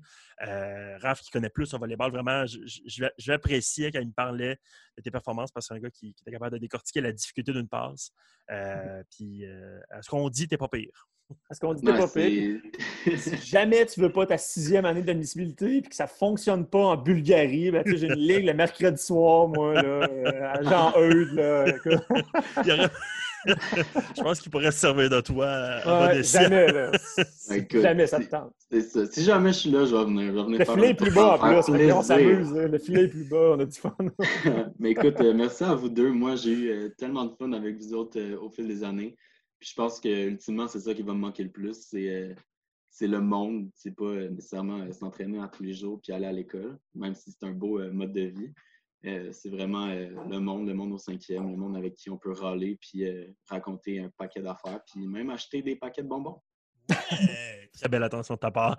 [0.47, 4.59] Euh, Raph qui connaît plus le volleyball, vraiment, je, l'appréciais quand il me parlait
[4.97, 7.53] de tes performances parce que c'est un gars qui, était capable de décortiquer la difficulté
[7.53, 8.13] d'une passe.
[8.51, 11.09] Euh, puis euh, à ce qu'on dit, t'es pas pire.
[11.51, 12.61] À ce qu'on dit, t'es pas pire.
[13.17, 16.97] si jamais tu veux pas ta sixième année d'admissibilité et que ça fonctionne pas en
[16.97, 20.09] Bulgarie, ben, j'ai une ligue le mercredi soir, moi, là,
[20.53, 21.35] à Jean Eudes.
[21.35, 21.65] Là,
[24.17, 26.91] je pense qu'il pourrait se servir de toi à Jamais, là.
[27.71, 28.53] jamais ça te tente.
[29.13, 30.33] Si jamais je suis là, je vais venir.
[30.33, 31.93] le filet est plus bas en plus.
[31.93, 32.53] On s'amuse.
[32.53, 33.55] Le filet est plus bas.
[33.57, 33.95] On a du fun.
[34.79, 36.11] Mais écoute, euh, merci à vous deux.
[36.11, 39.17] Moi, j'ai eu euh, tellement de fun avec vous autres euh, au fil des années.
[39.67, 41.75] Je pense que ultimement, c'est ça qui va me manquer le plus.
[41.89, 42.35] C'est
[42.89, 47.15] c'est le monde, c'est pas nécessairement s'entraîner tous les jours puis aller à l'école, même
[47.15, 48.55] si c'est un beau mode de vie.
[49.05, 52.19] Euh, c'est vraiment euh, le monde, le monde au cinquième, le monde avec qui on
[52.19, 56.41] peut râler, puis euh, raconter un paquet d'affaires, puis même acheter des paquets de bonbons.
[56.89, 58.77] très belle attention de ta part.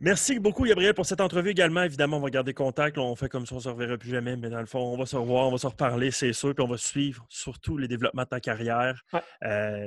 [0.00, 1.82] Merci beaucoup, Gabriel, pour cette entrevue également.
[1.82, 2.98] Évidemment, on va garder contact.
[2.98, 4.36] on fait comme ça, on ne se reverra plus jamais.
[4.36, 6.54] Mais dans le fond, on va se revoir, on va se reparler, c'est sûr.
[6.54, 9.02] Puis on va suivre surtout les développements de ta carrière.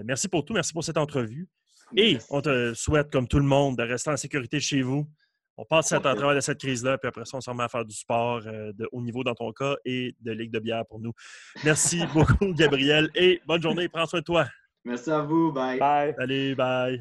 [0.04, 0.54] merci pour tout.
[0.54, 1.47] Merci pour cette entrevue.
[1.95, 5.08] Et on te souhaite, comme tout le monde, de rester en sécurité chez vous
[5.62, 7.86] on passe à travers de cette crise-là, puis après ça, on se remet à faire
[7.86, 11.00] du sport euh, de haut niveau dans ton cas et de ligue de bière pour
[11.00, 11.13] nous.
[11.63, 13.88] Merci beaucoup, Gabriel, et bonne journée.
[13.88, 14.47] Prends soin de toi.
[14.84, 15.52] Merci à vous.
[15.52, 15.78] Bye.
[15.78, 16.15] Bye.
[16.17, 17.00] Salut, bye.